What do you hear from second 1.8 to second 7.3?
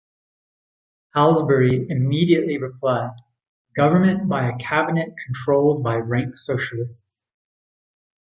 immediately replied: "Government by a Cabinet controlled by rank socialists".